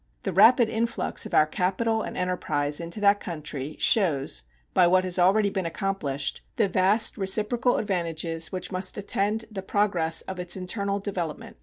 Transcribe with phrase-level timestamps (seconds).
[0.23, 4.41] The rapid influx of our capital and enterprise into that country shows,
[4.73, 10.23] by what has already been accomplished, the vast reciprocal advantages which must attend the progress
[10.23, 11.57] of its internal development.